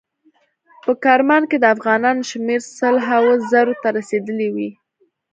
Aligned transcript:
په 0.83 0.91
کرمان 1.03 1.43
کې 1.49 1.57
د 1.59 1.65
افغانانو 1.75 2.27
شمیر 2.31 2.61
سل 2.77 2.95
هاو 3.07 3.25
زرو 3.49 3.73
ته 3.81 3.87
رسیدلی 3.97 4.49
وي. 4.55 4.69